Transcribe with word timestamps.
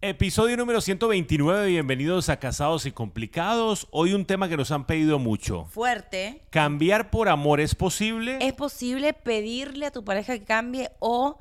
Episodio 0.00 0.56
número 0.56 0.80
129, 0.80 1.66
bienvenidos 1.66 2.28
a 2.28 2.38
Casados 2.38 2.86
y 2.86 2.92
Complicados. 2.92 3.88
Hoy 3.90 4.12
un 4.14 4.26
tema 4.26 4.48
que 4.48 4.56
nos 4.56 4.70
han 4.70 4.86
pedido 4.86 5.18
mucho. 5.18 5.64
Fuerte. 5.64 6.40
¿Cambiar 6.50 7.10
por 7.10 7.28
amor 7.28 7.58
es 7.58 7.74
posible? 7.74 8.38
¿Es 8.40 8.52
posible 8.52 9.12
pedirle 9.12 9.86
a 9.86 9.90
tu 9.90 10.04
pareja 10.04 10.38
que 10.38 10.44
cambie 10.44 10.92
o 11.00 11.40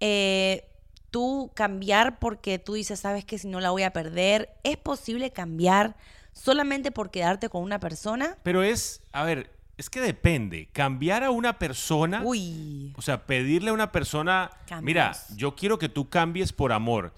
eh, 0.00 0.64
tú 1.10 1.50
cambiar 1.52 2.18
porque 2.18 2.58
tú 2.58 2.72
dices, 2.72 2.98
sabes 2.98 3.26
que 3.26 3.36
si 3.36 3.46
no 3.46 3.60
la 3.60 3.72
voy 3.72 3.82
a 3.82 3.92
perder? 3.92 4.54
¿Es 4.64 4.78
posible 4.78 5.30
cambiar 5.30 5.94
solamente 6.32 6.90
por 6.90 7.10
quedarte 7.10 7.50
con 7.50 7.62
una 7.62 7.78
persona? 7.78 8.38
Pero 8.42 8.62
es, 8.62 9.02
a 9.12 9.22
ver, 9.24 9.50
es 9.76 9.90
que 9.90 10.00
depende. 10.00 10.70
Cambiar 10.72 11.24
a 11.24 11.30
una 11.30 11.58
persona, 11.58 12.22
Uy. 12.24 12.94
o 12.96 13.02
sea, 13.02 13.26
pedirle 13.26 13.68
a 13.68 13.74
una 13.74 13.92
persona, 13.92 14.50
Cambios. 14.66 14.84
mira, 14.86 15.12
yo 15.36 15.54
quiero 15.54 15.78
que 15.78 15.90
tú 15.90 16.08
cambies 16.08 16.54
por 16.54 16.72
amor. 16.72 17.12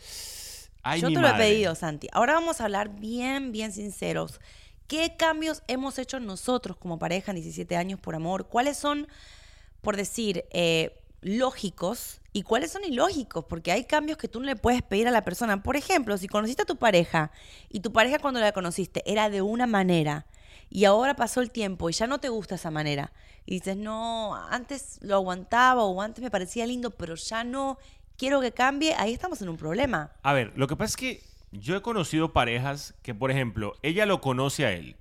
Ay, 0.82 1.00
Yo 1.00 1.08
te 1.08 1.20
lo 1.20 1.28
he 1.28 1.34
pedido, 1.34 1.74
Santi. 1.74 2.08
Ahora 2.12 2.34
vamos 2.34 2.60
a 2.60 2.64
hablar 2.64 2.88
bien, 2.88 3.52
bien 3.52 3.72
sinceros. 3.72 4.40
¿Qué 4.86 5.14
cambios 5.16 5.62
hemos 5.68 5.98
hecho 5.98 6.18
nosotros 6.18 6.76
como 6.76 6.98
pareja 6.98 7.30
en 7.30 7.36
17 7.36 7.76
años 7.76 8.00
por 8.00 8.14
amor? 8.14 8.48
¿Cuáles 8.48 8.76
son, 8.76 9.06
por 9.82 9.96
decir, 9.96 10.46
eh, 10.50 11.00
lógicos 11.20 12.20
y 12.32 12.42
cuáles 12.42 12.72
son 12.72 12.82
ilógicos? 12.84 13.44
Porque 13.44 13.72
hay 13.72 13.84
cambios 13.84 14.18
que 14.18 14.26
tú 14.26 14.40
no 14.40 14.46
le 14.46 14.56
puedes 14.56 14.82
pedir 14.82 15.06
a 15.06 15.10
la 15.10 15.22
persona. 15.22 15.62
Por 15.62 15.76
ejemplo, 15.76 16.16
si 16.16 16.26
conociste 16.26 16.62
a 16.62 16.66
tu 16.66 16.76
pareja 16.76 17.30
y 17.68 17.80
tu 17.80 17.92
pareja 17.92 18.18
cuando 18.18 18.40
la 18.40 18.52
conociste 18.52 19.02
era 19.06 19.30
de 19.30 19.42
una 19.42 19.66
manera 19.66 20.26
y 20.70 20.86
ahora 20.86 21.14
pasó 21.14 21.40
el 21.40 21.50
tiempo 21.50 21.90
y 21.90 21.92
ya 21.92 22.06
no 22.06 22.18
te 22.18 22.28
gusta 22.28 22.54
esa 22.54 22.70
manera 22.70 23.12
y 23.44 23.54
dices, 23.54 23.76
no, 23.76 24.34
antes 24.34 24.98
lo 25.02 25.16
aguantaba 25.16 25.84
o 25.84 26.00
antes 26.00 26.22
me 26.22 26.30
parecía 26.30 26.66
lindo, 26.66 26.90
pero 26.90 27.16
ya 27.16 27.42
no 27.42 27.78
quiero 28.20 28.42
que 28.42 28.52
cambie, 28.52 28.94
ahí 28.98 29.14
estamos 29.14 29.40
en 29.40 29.48
un 29.48 29.56
problema. 29.56 30.12
A 30.22 30.34
ver, 30.34 30.52
lo 30.54 30.66
que 30.66 30.76
pasa 30.76 30.90
es 30.90 30.96
que 30.98 31.22
yo 31.52 31.74
he 31.74 31.80
conocido 31.80 32.34
parejas 32.34 32.94
que, 33.02 33.14
por 33.14 33.30
ejemplo, 33.30 33.72
ella 33.82 34.04
lo 34.04 34.20
conoce 34.20 34.66
a 34.66 34.72
él 34.72 34.96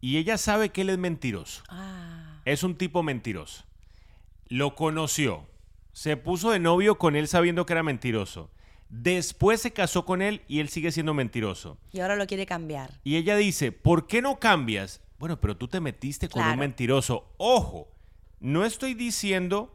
y 0.00 0.18
ella 0.18 0.38
sabe 0.38 0.68
que 0.68 0.82
él 0.82 0.90
es 0.90 0.98
mentiroso. 0.98 1.64
Ah. 1.68 2.40
Es 2.44 2.62
un 2.62 2.76
tipo 2.76 3.02
mentiroso. 3.02 3.64
Lo 4.46 4.76
conoció. 4.76 5.48
Se 5.92 6.16
puso 6.16 6.52
de 6.52 6.60
novio 6.60 6.96
con 6.96 7.16
él 7.16 7.26
sabiendo 7.26 7.66
que 7.66 7.72
era 7.72 7.82
mentiroso. 7.82 8.52
Después 8.88 9.60
se 9.60 9.72
casó 9.72 10.04
con 10.04 10.22
él 10.22 10.42
y 10.46 10.60
él 10.60 10.68
sigue 10.68 10.92
siendo 10.92 11.12
mentiroso. 11.12 11.78
Y 11.90 12.00
ahora 12.00 12.14
lo 12.14 12.28
quiere 12.28 12.46
cambiar. 12.46 13.00
Y 13.02 13.16
ella 13.16 13.34
dice, 13.34 13.72
¿por 13.72 14.06
qué 14.06 14.22
no 14.22 14.38
cambias? 14.38 15.00
Bueno, 15.18 15.40
pero 15.40 15.56
tú 15.56 15.66
te 15.66 15.80
metiste 15.80 16.28
con 16.28 16.44
un 16.44 16.58
mentiroso. 16.60 17.34
Ojo, 17.36 17.88
no 18.38 18.64
estoy 18.64 18.94
diciendo 18.94 19.74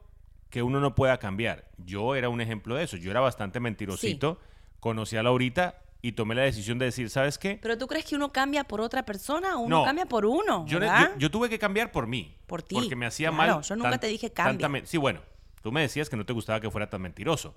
que 0.50 0.64
uno 0.64 0.80
no 0.80 0.95
pueda 0.95 1.17
cambiar. 1.17 1.66
Yo 1.78 2.16
era 2.16 2.30
un 2.30 2.42
ejemplo 2.42 2.75
de 2.75 2.83
eso. 2.83 2.97
Yo 2.97 3.11
era 3.11 3.19
bastante 3.19 3.59
mentirosito. 3.59 4.39
Conocí 4.80 5.16
a 5.17 5.23
Laurita 5.23 5.81
y 6.02 6.14
tomé 6.14 6.33
la 6.36 6.44
decisión 6.44 6.80
de 6.80 6.86
decir, 6.86 7.09
¿sabes 7.09 7.38
qué? 7.38 7.59
Pero 7.61 7.78
tú 7.78 7.86
crees 7.88 8.06
que 8.06 8.16
uno 8.16 8.31
cambia 8.31 8.64
por 8.64 8.80
otra 8.81 9.03
persona 9.06 9.58
o 9.58 9.61
uno 9.61 9.80
No. 9.80 9.83
cambia 9.86 10.06
por 10.06 10.25
uno, 10.25 10.66
Yo, 10.66 10.80
yo- 10.80 10.88
yo 11.17 11.30
tuve 11.31 11.50
que 11.50 11.59
cambiar 11.59 11.91
por 11.91 12.08
mí. 12.08 12.36
Por 12.47 12.64
ti, 12.64 12.75
Porque 12.75 12.95
me 12.95 13.06
hacía 13.06 13.30
claro, 13.31 13.56
mal. 13.56 13.64
yo 13.64 13.75
nunca 13.75 13.97
te 13.97 14.08
dije 14.08 14.31
cambia. 14.31 14.69
sí, 14.86 14.97
bueno, 14.97 15.19
tú 15.61 15.72
me 15.72 15.81
decías 15.81 16.09
que 16.09 16.16
no 16.16 16.25
te 16.25 16.31
gustaba 16.33 16.61
que 16.61 16.72
fuera 16.72 16.89
tan 16.89 17.02
mentiroso. 17.02 17.53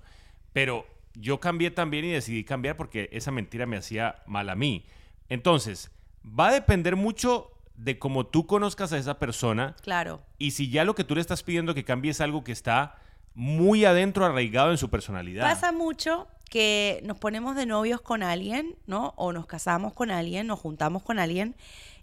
Pero 0.51 0.85
yo 1.15 1.39
cambié 1.39 1.71
también 1.71 2.03
y 2.05 2.11
decidí 2.11 2.43
cambiar 2.43 2.75
porque 2.75 3.07
esa 3.13 3.31
mentira 3.31 3.65
me 3.65 3.77
hacía 3.77 4.21
mal 4.27 4.49
a 4.49 4.55
mí. 4.55 4.85
Entonces, 5.29 5.89
va 6.27 6.49
a 6.49 6.53
depender 6.53 6.95
mucho 6.97 7.49
de 7.75 7.97
cómo 7.99 8.25
tú 8.27 8.45
conozcas 8.47 8.93
a 8.93 8.97
esa 8.97 9.17
persona 9.19 9.75
Claro. 9.81 10.21
y 10.37 10.51
si 10.51 10.69
ya 10.69 10.83
lo 10.83 10.93
que 10.95 11.03
tú 11.03 11.15
le 11.15 11.21
estás 11.21 11.43
pidiendo 11.43 11.73
que 11.73 11.83
cambie 11.83 12.11
es 12.11 12.21
algo 12.21 12.43
que 12.43 12.51
está 12.51 12.95
muy 13.35 13.83
adentro, 13.85 14.25
arraigado 14.25 14.71
en 14.71 14.77
su 14.77 14.89
personalidad. 14.89 15.43
Pasa 15.43 15.71
mucho 15.71 16.27
que 16.49 17.01
nos 17.03 17.17
ponemos 17.17 17.55
de 17.55 17.65
novios 17.65 17.99
con 18.01 18.21
alguien, 18.21 18.75
¿no? 18.85 19.13
O 19.17 19.33
nos 19.33 19.47
casamos 19.47 19.93
con 19.93 20.11
alguien, 20.11 20.45
nos 20.45 20.59
juntamos 20.59 21.01
con 21.01 21.17
alguien 21.17 21.55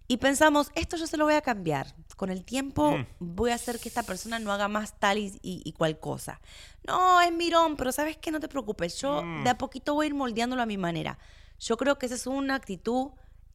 y 0.08 0.16
pensamos, 0.16 0.72
esto 0.74 0.96
yo 0.96 1.06
se 1.06 1.16
lo 1.16 1.24
voy 1.24 1.34
a 1.34 1.41
cambiar. 1.41 1.94
Con 2.16 2.30
el 2.30 2.44
tiempo 2.44 2.96
Mm. 2.98 3.06
voy 3.20 3.52
a 3.52 3.54
hacer 3.54 3.78
que 3.78 3.88
esta 3.88 4.03
persona 4.03 4.41
no 4.41 4.50
haga 4.53 4.66
más 4.66 4.98
tal 4.98 5.19
y, 5.19 5.26
y- 5.41 5.62
y 5.64 5.72
cual 5.72 6.00
cosa. 6.00 6.41
No, 6.84 7.20
es 7.20 7.32
mirón, 7.32 7.76
pero 7.76 7.92
¿sabes 7.92 8.16
qué? 8.16 8.32
No 8.32 8.41
te 8.41 8.48
preocupes. 8.48 9.00
Yo 9.00 9.22
Mm. 9.22 9.44
de 9.44 9.50
a 9.50 9.56
poquito 9.56 9.94
voy 9.94 10.06
a 10.06 10.09
ir 10.09 10.14
moldeándolo 10.14 10.62
a 10.62 10.66
mi 10.66 10.78
manera. 10.78 11.16
Yo 11.60 11.76
creo 11.76 11.97
que 11.97 12.06
esa 12.06 12.16
es 12.16 12.26
una 12.26 12.56
actitud 12.56 13.10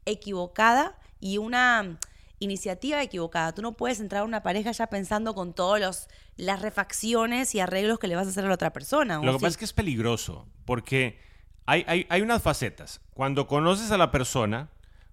equivocada 0.05 0.95
y 1.19 1.37
una 1.37 1.83
mm, 1.83 1.97
iniciativa 2.39 3.01
equivocada. 3.01 3.53
Tú 3.53 3.61
no 3.61 3.73
puedes 3.73 3.99
entrar 3.99 4.21
a 4.21 4.25
una 4.25 4.43
pareja 4.43 4.71
ya 4.71 4.87
pensando 4.87 5.33
con 5.33 5.53
todas 5.53 6.07
las 6.37 6.61
refacciones 6.61 7.55
y 7.55 7.59
arreglos 7.59 7.99
que 7.99 8.07
le 8.07 8.15
vas 8.15 8.27
a 8.27 8.29
hacer 8.31 8.45
a 8.45 8.47
la 8.49 8.53
otra 8.55 8.73
persona. 8.73 9.19
¿o 9.19 9.23
Lo 9.23 9.33
que 9.33 9.39
sí? 9.39 9.43
pasa 9.43 9.51
es 9.51 9.57
que 9.57 9.65
es 9.65 9.73
peligroso, 9.73 10.47
porque 10.65 11.19
hay, 11.65 11.83
hay, 11.87 12.05
hay 12.09 12.21
unas 12.21 12.41
facetas. 12.41 13.01
Cuando 13.13 13.47
conoces 13.47 13.91
a 13.91 13.97
la 13.97 14.11
persona, 14.11 14.69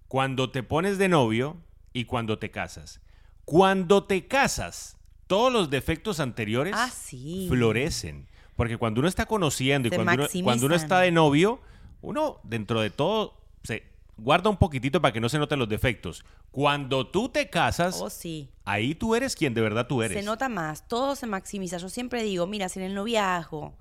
cuando 0.07 0.51
te 0.51 0.63
pones 0.63 0.97
de 0.97 1.09
novio 1.09 1.57
y 1.93 2.05
cuando 2.05 2.37
te 2.39 2.51
casas. 2.51 2.99
Cuando 3.45 4.03
te 4.03 4.27
casas, 4.27 4.97
todos 5.27 5.51
los 5.51 5.69
defectos 5.69 6.19
anteriores 6.19 6.73
Ah, 6.77 6.89
sí. 6.89 7.47
florecen. 7.49 8.27
Porque 8.55 8.77
cuando 8.77 8.99
uno 8.99 9.07
está 9.07 9.25
conociendo 9.25 9.87
y 9.87 9.91
cuando 9.91 10.13
uno, 10.13 10.27
cuando 10.43 10.65
uno 10.67 10.75
está 10.75 10.99
de 10.99 11.11
novio, 11.11 11.59
uno 12.01 12.39
dentro 12.43 12.81
de 12.81 12.91
todo 12.91 13.41
se 13.63 13.83
guarda 14.17 14.49
un 14.49 14.57
poquitito 14.57 15.01
para 15.01 15.11
que 15.11 15.19
no 15.19 15.29
se 15.29 15.37
noten 15.39 15.59
los 15.59 15.69
defectos. 15.69 16.23
Cuando 16.51 17.07
tú 17.07 17.29
te 17.29 17.49
casas, 17.49 17.99
Oh, 18.01 18.09
sí. 18.09 18.49
ahí 18.65 18.93
tú 18.95 19.15
eres 19.15 19.35
quien 19.35 19.53
de 19.53 19.61
verdad 19.61 19.87
tú 19.87 20.01
eres. 20.03 20.17
Se 20.17 20.23
nota 20.23 20.49
más, 20.49 20.87
todo 20.87 21.15
se 21.15 21.25
maximiza. 21.27 21.77
Yo 21.77 21.89
siempre 21.89 22.23
digo, 22.23 22.45
mira, 22.47 22.69
si 22.69 22.79
en 22.79 22.85
el 22.85 22.93
noviazgo 22.93 23.73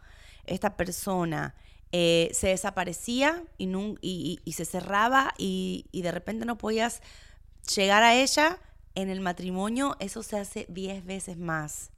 esta 0.44 0.76
persona 0.76 1.54
eh, 1.92 2.30
se 2.32 2.48
desaparecía 2.48 3.42
y, 3.58 3.66
nun- 3.66 3.98
y- 4.00 4.40
y- 4.44 4.48
y 4.48 4.52
se 4.54 4.64
cerraba 4.64 5.34
y, 5.36 5.86
y 5.92 6.00
de 6.02 6.10
repente 6.12 6.46
no 6.46 6.56
podías 6.56 7.02
llegar 7.76 8.02
a 8.02 8.14
ella, 8.14 8.58
en 8.94 9.08
el 9.10 9.20
matrimonio 9.20 9.96
eso 10.00 10.22
se 10.22 10.38
hace 10.38 10.66
10 10.68 11.04
veces 11.04 11.36
más. 11.38 11.90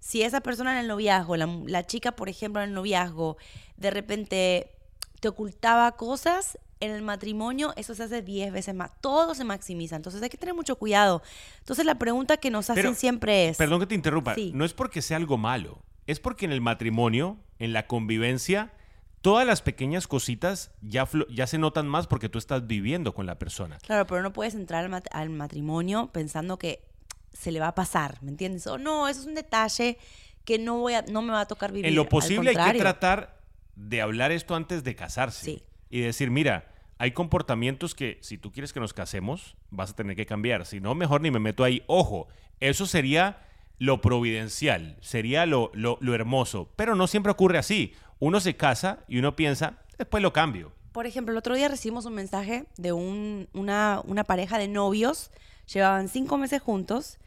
Si 0.00 0.22
esa 0.22 0.40
persona 0.40 0.72
en 0.72 0.78
el 0.78 0.88
noviazgo, 0.88 1.36
la, 1.36 1.46
la 1.66 1.86
chica, 1.86 2.12
por 2.16 2.28
ejemplo, 2.28 2.62
en 2.62 2.70
el 2.70 2.74
noviazgo, 2.74 3.36
de 3.76 3.90
repente 3.90 4.72
te 5.20 5.28
ocultaba 5.28 5.92
cosas, 5.92 6.58
en 6.84 6.90
el 6.90 7.02
matrimonio 7.02 7.72
eso 7.76 7.94
se 7.94 8.02
hace 8.02 8.22
10 8.22 8.52
veces 8.52 8.74
más. 8.74 8.90
Todo 9.00 9.34
se 9.34 9.44
maximiza. 9.44 9.96
Entonces 9.96 10.20
hay 10.22 10.28
que 10.28 10.36
tener 10.36 10.54
mucho 10.54 10.76
cuidado. 10.76 11.22
Entonces 11.60 11.84
la 11.86 11.94
pregunta 11.96 12.36
que 12.38 12.50
nos 12.50 12.68
hacen 12.70 12.82
Pero, 12.82 12.94
siempre 12.94 13.48
es... 13.48 13.56
Perdón 13.56 13.80
que 13.80 13.86
te 13.86 13.94
interrumpa. 13.94 14.34
Sí. 14.34 14.52
No 14.54 14.64
es 14.64 14.74
porque 14.74 15.00
sea 15.00 15.16
algo 15.16 15.38
malo. 15.38 15.82
Es 16.06 16.18
porque 16.18 16.44
en 16.44 16.52
el 16.52 16.60
matrimonio, 16.60 17.38
en 17.60 17.72
la 17.72 17.86
convivencia, 17.86 18.72
todas 19.20 19.46
las 19.46 19.62
pequeñas 19.62 20.08
cositas 20.08 20.72
ya, 20.82 21.08
ya 21.30 21.46
se 21.46 21.58
notan 21.58 21.86
más 21.86 22.08
porque 22.08 22.28
tú 22.28 22.38
estás 22.38 22.66
viviendo 22.66 23.14
con 23.14 23.26
la 23.26 23.38
persona. 23.38 23.78
Claro, 23.78 24.06
pero 24.08 24.20
no 24.22 24.32
puedes 24.32 24.54
entrar 24.54 24.82
al, 24.84 24.90
mat- 24.90 25.06
al 25.12 25.30
matrimonio 25.30 26.10
pensando 26.12 26.58
que 26.58 26.84
se 27.32 27.52
le 27.52 27.60
va 27.60 27.68
a 27.68 27.74
pasar, 27.76 28.18
¿me 28.22 28.30
entiendes? 28.30 28.66
O 28.66 28.76
no, 28.78 29.06
eso 29.08 29.20
es 29.20 29.26
un 29.26 29.34
detalle 29.34 29.96
que 30.44 30.58
no 30.58 30.78
voy 30.78 30.94
a, 30.94 31.02
no 31.02 31.22
me 31.22 31.32
va 31.32 31.42
a 31.42 31.46
tocar 31.46 31.70
vivir. 31.70 31.86
En 31.86 31.94
lo 31.94 32.08
posible 32.08 32.50
hay 32.56 32.72
que 32.72 32.78
tratar 32.78 33.40
de 33.76 34.02
hablar 34.02 34.32
esto 34.32 34.56
antes 34.56 34.82
de 34.82 34.96
casarse. 34.96 35.44
Sí. 35.44 35.62
Y 35.88 36.00
decir, 36.00 36.30
mira, 36.30 36.71
hay 37.02 37.10
comportamientos 37.10 37.96
que 37.96 38.18
si 38.22 38.38
tú 38.38 38.52
quieres 38.52 38.72
que 38.72 38.78
nos 38.78 38.92
casemos, 38.94 39.56
vas 39.70 39.90
a 39.90 39.96
tener 39.96 40.14
que 40.14 40.24
cambiar. 40.24 40.64
Si 40.66 40.78
no, 40.78 40.94
mejor 40.94 41.20
ni 41.20 41.32
me 41.32 41.40
meto 41.40 41.64
ahí. 41.64 41.82
Ojo, 41.88 42.28
eso 42.60 42.86
sería 42.86 43.44
lo 43.80 44.00
providencial, 44.00 44.96
sería 45.00 45.44
lo, 45.44 45.72
lo, 45.74 45.98
lo 46.00 46.14
hermoso. 46.14 46.70
Pero 46.76 46.94
no 46.94 47.08
siempre 47.08 47.32
ocurre 47.32 47.58
así. 47.58 47.92
Uno 48.20 48.38
se 48.38 48.56
casa 48.56 49.00
y 49.08 49.18
uno 49.18 49.34
piensa, 49.34 49.80
después 49.98 50.22
lo 50.22 50.32
cambio. 50.32 50.70
Por 50.92 51.06
ejemplo, 51.06 51.32
el 51.32 51.38
otro 51.38 51.56
día 51.56 51.66
recibimos 51.66 52.04
un 52.06 52.14
mensaje 52.14 52.66
de 52.76 52.92
un- 52.92 53.48
una, 53.52 54.00
una 54.04 54.22
pareja 54.22 54.56
de 54.58 54.68
novios, 54.68 55.32
llevaban 55.66 56.08
cinco 56.08 56.38
meses 56.38 56.62
juntos, 56.62 57.18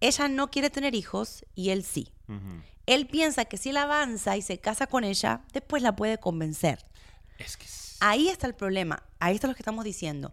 ella 0.00 0.28
no 0.28 0.50
quiere 0.50 0.70
tener 0.70 0.94
hijos 0.94 1.44
y 1.54 1.68
él 1.68 1.82
sí. 1.84 2.12
Él 2.86 3.08
piensa 3.08 3.44
que 3.44 3.58
si 3.58 3.68
él 3.70 3.76
avanza 3.76 4.38
y 4.38 4.42
se 4.42 4.58
casa 4.58 4.86
con 4.86 5.04
ella, 5.04 5.42
después 5.52 5.82
la 5.82 5.94
puede 5.96 6.16
convencer. 6.18 6.78
Es 7.38 7.58
que... 7.58 7.64
es- 7.66 7.85
Ahí 8.00 8.28
está 8.28 8.46
el 8.46 8.54
problema, 8.54 9.02
ahí 9.18 9.34
está 9.34 9.48
lo 9.48 9.54
que 9.54 9.62
estamos 9.62 9.84
diciendo. 9.84 10.32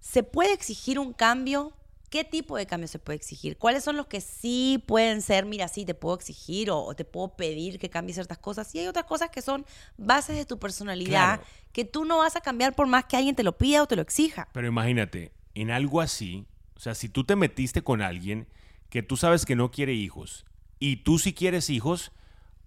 ¿Se 0.00 0.22
puede 0.22 0.52
exigir 0.52 0.98
un 0.98 1.12
cambio? 1.12 1.72
¿Qué 2.10 2.24
tipo 2.24 2.56
de 2.58 2.66
cambio 2.66 2.88
se 2.88 2.98
puede 2.98 3.16
exigir? 3.16 3.56
¿Cuáles 3.56 3.84
son 3.84 3.96
los 3.96 4.06
que 4.06 4.20
sí 4.20 4.82
pueden 4.86 5.22
ser, 5.22 5.46
mira, 5.46 5.66
sí, 5.68 5.86
te 5.86 5.94
puedo 5.94 6.14
exigir 6.14 6.70
o, 6.70 6.78
o 6.82 6.94
te 6.94 7.04
puedo 7.06 7.36
pedir 7.36 7.78
que 7.78 7.88
cambies 7.88 8.16
ciertas 8.16 8.36
cosas? 8.38 8.74
Y 8.74 8.80
hay 8.80 8.86
otras 8.86 9.06
cosas 9.06 9.30
que 9.30 9.40
son 9.40 9.64
bases 9.96 10.36
de 10.36 10.44
tu 10.44 10.58
personalidad 10.58 11.36
Claro. 11.38 11.42
que 11.72 11.84
tú 11.86 12.04
no 12.04 12.18
vas 12.18 12.36
a 12.36 12.42
cambiar 12.42 12.74
por 12.74 12.86
más 12.86 13.06
que 13.06 13.16
alguien 13.16 13.34
te 13.34 13.42
lo 13.42 13.56
pida 13.56 13.82
o 13.82 13.86
te 13.86 13.96
lo 13.96 14.02
exija. 14.02 14.48
Pero 14.52 14.66
imagínate, 14.68 15.32
en 15.54 15.70
algo 15.70 16.02
así, 16.02 16.44
o 16.76 16.80
sea, 16.80 16.94
si 16.94 17.08
tú 17.08 17.24
te 17.24 17.34
metiste 17.34 17.82
con 17.82 18.02
alguien 18.02 18.46
que 18.90 19.02
tú 19.02 19.16
sabes 19.16 19.46
que 19.46 19.56
no 19.56 19.70
quiere 19.70 19.94
hijos 19.94 20.44
y 20.78 20.96
tú 20.96 21.18
sí 21.18 21.32
quieres 21.32 21.70
hijos, 21.70 22.12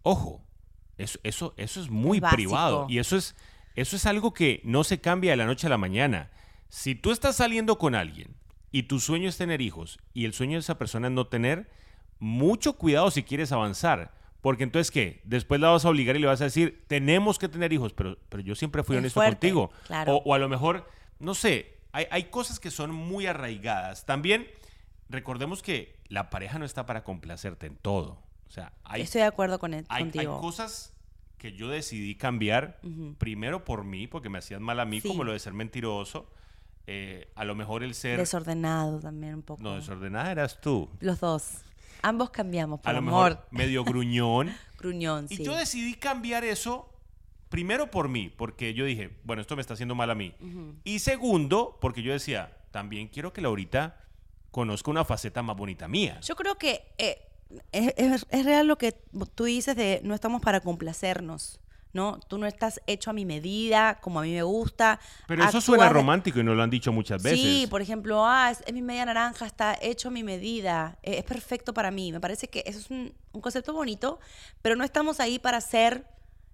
ojo, 0.01 0.41
eso, 0.97 1.19
eso, 1.23 1.53
eso 1.57 1.81
es 1.81 1.89
muy 1.91 2.19
básico. 2.19 2.35
privado 2.35 2.85
y 2.89 2.97
eso 2.97 3.15
es, 3.17 3.35
eso 3.75 3.95
es 3.95 4.05
algo 4.05 4.33
que 4.33 4.61
no 4.63 4.83
se 4.83 5.01
cambia 5.01 5.31
de 5.31 5.37
la 5.37 5.45
noche 5.45 5.67
a 5.67 5.69
la 5.69 5.77
mañana. 5.77 6.31
Si 6.69 6.95
tú 6.95 7.11
estás 7.11 7.35
saliendo 7.37 7.77
con 7.77 7.95
alguien 7.95 8.35
y 8.71 8.83
tu 8.83 8.99
sueño 8.99 9.29
es 9.29 9.37
tener 9.37 9.61
hijos 9.61 9.99
y 10.13 10.25
el 10.25 10.33
sueño 10.33 10.53
de 10.53 10.59
esa 10.59 10.77
persona 10.77 11.07
es 11.07 11.13
no 11.13 11.27
tener, 11.27 11.69
mucho 12.19 12.73
cuidado 12.73 13.11
si 13.11 13.23
quieres 13.23 13.51
avanzar, 13.51 14.13
Porque 14.41 14.63
entonces, 14.63 14.91
¿qué? 14.91 15.21
Después 15.25 15.59
la 15.59 15.69
vas 15.69 15.85
a 15.85 15.89
obligar 15.89 16.15
y 16.15 16.19
le 16.19 16.27
vas 16.27 16.39
a 16.41 16.45
decir, 16.45 16.83
tenemos 16.87 17.39
que 17.39 17.49
tener 17.49 17.73
hijos, 17.73 17.93
pero, 17.93 18.17
pero 18.29 18.43
yo 18.43 18.53
siempre 18.55 18.83
fui 18.83 18.95
Es 18.95 18.99
honesto 18.99 19.19
fuerte, 19.19 19.47
contigo. 19.51 19.71
claro. 19.87 20.17
O, 20.17 20.23
o 20.23 20.33
a 20.35 20.37
lo 20.37 20.47
mejor, 20.49 20.87
no 21.19 21.33
sé, 21.33 21.77
hay, 21.91 22.05
hay 22.11 22.25
cosas 22.25 22.59
que 22.59 22.69
son 22.69 22.91
muy 22.91 23.25
arraigadas. 23.25 24.05
También, 24.05 24.47
recordemos 25.09 25.61
que 25.63 25.97
la 26.09 26.29
pareja 26.29 26.59
no 26.59 26.65
está 26.65 26.85
para 26.85 27.03
complacerte 27.03 27.65
en 27.65 27.75
todo. 27.75 28.21
O 28.47 28.51
sea, 28.51 28.71
hay, 28.83 29.01
Estoy 29.01 29.21
de 29.21 29.27
acuerdo 29.27 29.57
con 29.57 29.73
él, 29.73 29.85
hay, 29.89 30.03
hay 30.03 30.11
contigo. 30.11 30.39
cosas 30.39 30.93
que 31.51 31.57
yo 31.57 31.69
decidí 31.69 32.15
cambiar, 32.15 32.79
primero 33.19 33.63
por 33.63 33.83
mí, 33.83 34.07
porque 34.07 34.29
me 34.29 34.39
hacían 34.39 34.63
mal 34.63 34.79
a 34.79 34.85
mí, 34.85 34.99
Sí. 35.01 35.07
como 35.07 35.23
lo 35.23 35.31
de 35.33 35.39
ser 35.39 35.53
mentiroso. 35.53 36.27
Eh, 36.87 37.31
a 37.35 37.45
lo 37.45 37.53
mejor 37.55 37.83
el 37.83 37.93
ser... 37.95 38.17
Desordenado 38.19 38.99
también 38.99 39.35
un 39.35 39.41
poco. 39.43 39.61
no, 39.61 39.75
desordenada 39.75 40.31
eras 40.31 40.59
tú. 40.61 40.89
Los 40.99 41.19
dos. 41.19 41.61
Ambos 42.01 42.29
cambiamos, 42.31 42.79
por 42.79 42.89
a 42.89 42.93
lo 42.93 42.99
amor. 42.99 43.29
mejor 43.31 43.47
medio 43.51 43.83
gruñón. 43.83 44.51
Gruñón, 44.79 45.27
Y 45.29 45.37
sí. 45.37 45.43
yo 45.43 45.55
decidí 45.55 45.93
cambiar 45.95 46.43
eso 46.43 46.89
primero 47.49 47.89
por 47.91 48.09
mí, 48.09 48.29
porque 48.35 48.73
yo 48.73 48.85
dije, 48.85 49.11
bueno, 49.23 49.41
esto 49.41 49.55
me 49.55 49.61
está 49.61 49.73
haciendo 49.75 49.93
mal 49.95 50.09
a 50.09 50.15
mí. 50.15 50.33
Y 50.83 50.99
segundo, 50.99 51.77
porque 51.81 52.01
yo 52.03 52.11
decía, 52.11 52.57
también 52.71 53.07
quiero 53.07 53.33
que 53.33 53.41
Laurita 53.41 53.97
conozca 54.51 54.89
una 54.91 55.05
faceta 55.05 55.41
más 55.43 55.55
bonita 55.55 55.87
mía. 55.87 56.19
Yo 56.21 56.35
creo 56.35 56.57
que 56.57 56.81
eh, 56.97 57.19
es, 57.71 57.93
es- 57.97 58.25
es 58.29 58.45
real 58.45 58.67
lo 58.67 58.77
que 58.77 58.91
tú 59.35 59.43
dices 59.45 59.75
de 59.75 60.01
no 60.03 60.13
estamos 60.15 60.41
para 60.41 60.59
complacernos, 60.61 61.59
¿no? 61.93 62.19
Tú 62.27 62.37
no 62.37 62.45
estás 62.47 62.81
hecho 62.87 63.09
a 63.09 63.13
mi 63.13 63.25
medida, 63.25 63.99
como 64.01 64.19
a 64.19 64.23
mí 64.23 64.33
me 64.33 64.43
gusta. 64.43 64.99
Pero 65.27 65.41
eso 65.43 65.47
Actúas 65.49 65.63
suena 65.65 65.89
romántico 65.89 66.39
y 66.39 66.43
nos 66.43 66.55
lo 66.57 66.63
han 66.63 66.69
dicho 66.69 66.91
muchas 66.91 67.21
veces. 67.23 67.39
Sí, 67.39 67.67
por 67.69 67.81
ejemplo, 67.81 68.25
ah, 68.25 68.51
es, 68.51 68.61
es 68.65 68.73
mi 68.73 68.81
media 68.81 69.05
naranja, 69.05 69.45
está 69.45 69.77
hecho 69.81 70.09
a 70.09 70.11
mi 70.11 70.23
medida, 70.23 70.97
eh, 71.03 71.17
es 71.19 71.23
perfecto 71.23 71.73
para 71.73 71.91
mí. 71.91 72.11
Me 72.11 72.19
parece 72.19 72.49
que 72.49 72.63
eso 72.65 72.79
es 72.79 72.89
un, 72.89 73.13
un 73.31 73.41
concepto 73.41 73.71
bonito, 73.73 74.19
pero 74.61 74.75
no 74.75 74.83
estamos 74.83 75.19
ahí 75.19 75.39
para 75.39 75.61
ser 75.61 76.05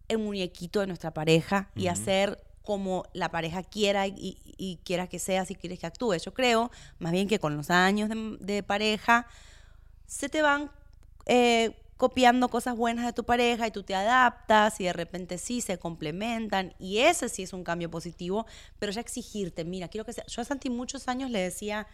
el 0.08 0.18
muñequito 0.20 0.82
de 0.82 0.88
nuestra 0.88 1.12
pareja 1.14 1.72
y 1.76 1.88
hacer 1.88 2.44
como 2.62 3.06
la 3.14 3.30
pareja 3.32 3.64
quiera 3.64 4.06
y, 4.06 4.14
y- 4.18 4.56
y 4.58 4.78
quiera 4.86 5.08
que 5.08 5.18
sea, 5.18 5.46
si 5.46 5.56
quieres 5.56 5.80
que 5.80 5.88
actúe. 5.88 6.18
Yo 6.18 6.34
creo, 6.34 6.70
más 7.00 7.12
bien 7.14 7.28
que 7.28 7.40
con 7.40 7.58
los 7.58 7.72
años 7.72 8.10
de, 8.10 8.38
de 8.40 8.62
pareja, 8.62 9.26
se 10.06 10.30
te 10.30 10.42
van 10.44 10.70
eh, 11.26 11.78
copiando 11.98 12.50
cosas 12.50 12.76
buenas 12.76 13.06
de 13.06 13.14
tu 13.14 13.24
pareja 13.24 13.68
y 13.68 13.72
tú 13.72 13.84
te 13.84 13.94
adaptas 13.94 14.80
y 14.82 14.86
de 14.86 14.94
repente 14.94 15.38
sí 15.38 15.62
se 15.62 15.78
complementan 15.78 16.74
y 16.80 16.98
ese 17.00 17.30
sí 17.30 17.44
es 17.44 17.54
un 17.54 17.64
cambio 17.64 17.92
positivo, 17.92 18.46
pero 18.80 18.92
ya 18.92 19.02
exigirte, 19.02 19.64
mira, 19.66 19.88
quiero 19.88 20.04
que 20.06 20.14
sea, 20.14 20.26
yo 20.26 20.42
a 20.42 20.46
Santi 20.46 20.70
muchos 20.72 21.08
años 21.08 21.30
le 21.30 21.40
decía, 21.40 21.86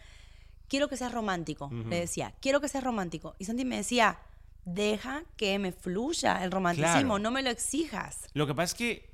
quiero 0.66 0.88
que 0.88 0.96
seas 0.96 1.12
romántico, 1.12 1.68
le 1.70 2.00
decía, 2.00 2.34
quiero 2.40 2.60
que 2.60 2.68
seas 2.68 2.84
romántico 2.84 3.34
y 3.38 3.44
Santi 3.44 3.64
me 3.66 3.76
decía, 3.76 4.18
deja 4.64 5.24
que 5.36 5.58
me 5.58 5.72
fluya 5.72 6.42
el 6.42 6.50
romanticismo, 6.52 7.00
Claro. 7.14 7.18
no 7.18 7.30
me 7.30 7.42
lo 7.42 7.50
exijas. 7.50 8.26
Lo 8.32 8.46
que 8.46 8.54
pasa 8.54 8.72
es 8.72 8.74
que 8.78 9.10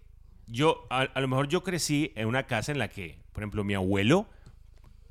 yo, 0.46 0.86
a, 0.90 1.00
a 1.02 1.20
lo 1.20 1.26
mejor 1.28 1.48
yo 1.48 1.64
crecí 1.64 2.12
en 2.16 2.28
una 2.28 2.46
casa 2.46 2.70
en 2.70 2.78
la 2.78 2.88
que, 2.88 3.18
por 3.32 3.42
ejemplo, 3.42 3.64
mi 3.64 3.74
abuelo, 3.74 4.26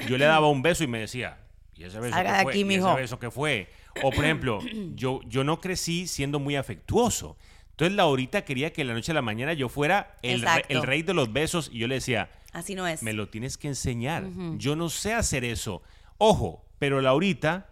yo 0.07 0.17
le 0.17 0.25
daba 0.25 0.47
un 0.49 0.61
beso 0.61 0.83
y 0.83 0.87
me 0.87 0.99
decía, 0.99 1.39
¿y 1.75 1.83
ese 1.85 1.99
beso 1.99 2.13
Salga 2.15 2.31
qué 2.31 2.37
de 2.37 2.43
fue? 2.43 2.51
aquí, 2.53 2.59
¿Y 2.59 2.61
ese 2.63 2.77
mijo". 2.77 2.95
beso 2.95 3.19
qué 3.19 3.31
fue? 3.31 3.67
O, 4.01 4.09
por 4.11 4.23
ejemplo, 4.25 4.59
yo, 4.95 5.19
yo 5.27 5.43
no 5.43 5.59
crecí 5.61 6.07
siendo 6.07 6.39
muy 6.39 6.55
afectuoso. 6.55 7.37
Entonces, 7.71 7.95
Laurita 7.95 8.43
quería 8.45 8.71
que 8.73 8.83
la 8.83 8.93
noche 8.93 9.11
a 9.11 9.15
la 9.15 9.21
mañana 9.21 9.53
yo 9.53 9.69
fuera 9.69 10.17
el, 10.21 10.41
re- 10.41 10.47
Exacto. 10.47 10.67
el 10.69 10.83
rey 10.83 11.01
de 11.03 11.13
los 11.13 11.31
besos 11.31 11.69
y 11.71 11.79
yo 11.79 11.87
le 11.87 11.95
decía, 11.95 12.29
Así 12.51 12.75
no 12.75 12.87
es. 12.87 13.03
me 13.03 13.13
lo 13.13 13.29
tienes 13.29 13.57
que 13.57 13.67
enseñar. 13.67 14.25
Yo 14.57 14.75
no 14.75 14.89
sé 14.89 15.13
hacer 15.13 15.43
eso. 15.43 15.81
Ojo, 16.17 16.65
pero 16.79 17.01
Laurita 17.01 17.69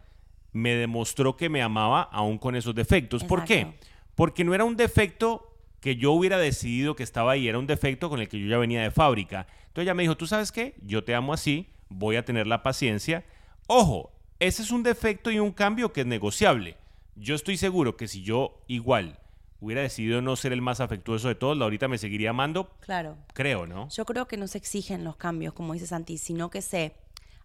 me 0.54 0.76
demostró 0.76 1.38
que 1.38 1.50
me 1.50 1.62
amaba 1.62 2.02
aún 2.02 2.38
con 2.38 2.56
esos 2.56 2.76
defectos. 2.76 3.24
¿Por 3.24 3.46
qué? 3.46 3.74
Porque 4.16 4.44
no 4.44 4.54
era 4.54 4.66
un 4.66 4.76
defecto 4.76 5.48
que 5.80 5.96
yo 5.96 6.12
hubiera 6.12 6.38
decidido 6.38 6.96
que 6.96 7.04
estaba 7.04 7.32
ahí, 7.32 7.48
era 7.48 7.58
un 7.58 7.66
defecto 7.68 8.10
con 8.10 8.20
el 8.20 8.28
que 8.28 8.40
yo 8.40 8.48
ya 8.48 8.58
venía 8.58 8.82
de 8.84 8.92
fábrica. 8.92 9.48
Entonces 9.68 9.84
ella 9.84 9.94
me 9.94 10.04
dijo, 10.04 10.18
¿tú 10.18 10.28
sabes 10.28 10.52
qué? 10.52 10.76
Yo 10.84 11.04
te 11.04 11.16
amo 11.16 11.34
así, 11.34 11.68
voy 11.90 12.16
a 12.18 12.26
tener 12.26 12.46
la 12.48 12.62
paciencia. 12.64 13.24
Ojo, 13.68 14.12
ese 14.42 14.64
es 14.64 14.72
un 14.72 14.82
defecto 14.84 15.30
y 15.30 15.40
un 15.40 15.52
cambio 15.52 15.94
que 15.94 16.02
es 16.02 16.08
negociable. 16.08 16.76
Yo 17.16 17.36
estoy 17.36 17.58
seguro 17.58 17.96
que 17.96 18.08
si 18.08 18.24
yo 18.24 18.64
igual 18.68 19.20
hubiera 19.60 19.82
decidido 19.84 20.22
no 20.22 20.36
ser 20.36 20.52
el 20.52 20.62
más 20.64 20.80
afectuoso 20.80 21.28
de 21.28 21.36
todos, 21.36 21.56
Laurita 21.56 21.88
me 21.88 22.00
seguiría 22.00 22.32
amando, 22.32 22.72
Claro. 22.80 23.18
creo, 23.34 23.68
¿no? 23.68 23.88
Yo 23.90 24.04
creo 24.06 24.28
que 24.28 24.38
no 24.38 24.48
se 24.48 24.58
exigen 24.58 25.04
los 25.04 25.16
cambios, 25.18 25.54
como 25.54 25.74
dice 25.74 25.86
Santi, 25.86 26.18
sino 26.18 26.50
que 26.50 26.64
se 26.64 26.96